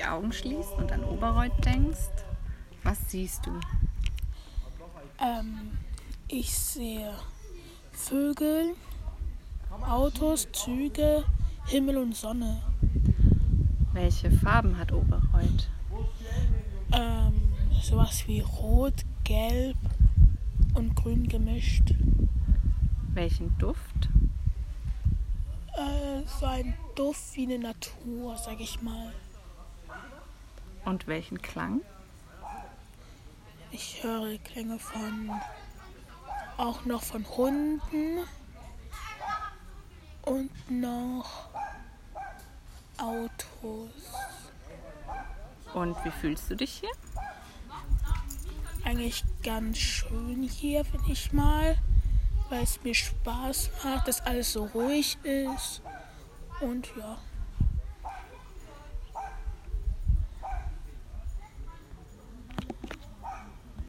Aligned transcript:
die 0.00 0.06
Augen 0.06 0.32
schließt 0.32 0.72
und 0.78 0.90
an 0.92 1.04
Oberreuth 1.04 1.62
denkst, 1.62 2.24
was 2.82 2.98
siehst 3.10 3.44
du? 3.44 3.50
Ähm, 5.18 5.72
ich 6.26 6.50
sehe 6.56 7.12
Vögel, 7.92 8.74
Autos, 9.86 10.48
Züge, 10.52 11.24
Himmel 11.66 11.98
und 11.98 12.16
Sonne. 12.16 12.62
Welche 13.92 14.30
Farben 14.30 14.78
hat 14.78 14.90
Oberreuth? 14.90 15.68
Ähm, 16.92 17.34
sowas 17.82 18.26
wie 18.26 18.40
Rot, 18.40 19.04
Gelb 19.24 19.76
und 20.74 20.96
Grün 20.96 21.28
gemischt. 21.28 21.94
Welchen 23.12 23.56
Duft? 23.58 24.08
Äh, 25.74 26.22
so 26.26 26.46
ein 26.46 26.72
Duft 26.94 27.36
wie 27.36 27.44
eine 27.44 27.58
Natur, 27.58 28.38
sag 28.38 28.60
ich 28.60 28.80
mal. 28.80 29.12
Und 30.84 31.06
welchen 31.06 31.40
Klang? 31.42 31.80
Ich 33.70 34.02
höre 34.02 34.38
Klänge 34.38 34.78
von 34.78 35.30
auch 36.56 36.84
noch 36.84 37.02
von 37.02 37.26
Hunden 37.36 38.18
und 40.22 40.50
noch 40.70 41.48
Autos. 42.98 43.90
Und 45.72 45.96
wie 46.04 46.10
fühlst 46.10 46.50
du 46.50 46.56
dich 46.56 46.80
hier? 46.80 46.90
Eigentlich 48.84 49.24
ganz 49.42 49.78
schön 49.78 50.42
hier, 50.42 50.84
finde 50.84 51.12
ich 51.12 51.32
mal, 51.32 51.78
weil 52.48 52.62
es 52.62 52.82
mir 52.82 52.94
Spaß 52.94 53.70
macht, 53.84 54.08
dass 54.08 54.20
alles 54.20 54.52
so 54.52 54.66
ruhig 54.66 55.16
ist. 55.22 55.80
Und 56.60 56.88
ja. 56.96 57.18